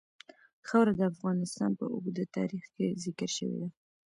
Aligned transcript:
خاوره 0.67 0.93
د 0.99 1.01
افغانستان 1.11 1.71
په 1.79 1.85
اوږده 1.93 2.23
تاریخ 2.37 2.63
کې 2.75 2.87
ذکر 3.03 3.29
شوې 3.37 3.57
ده. 3.61 3.69